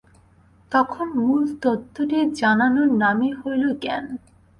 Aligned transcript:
তখন 0.71 1.07
মূল 1.17 1.41
তত্ত্বটি 1.63 2.17
জানার 2.39 2.75
নামই 3.01 3.31
হইল 3.39 3.63
জ্ঞান। 3.81 4.05